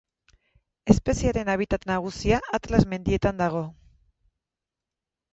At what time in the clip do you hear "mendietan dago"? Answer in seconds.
2.93-3.61